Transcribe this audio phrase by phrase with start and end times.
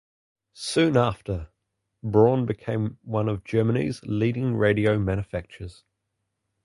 [0.55, 1.49] Soon after,
[2.01, 5.83] Braun became one of Germany's leading radio manufacturers.